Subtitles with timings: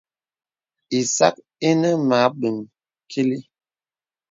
[0.99, 1.35] Ìsak
[1.69, 2.55] ìnə mə abəŋ
[3.09, 3.37] kìlì.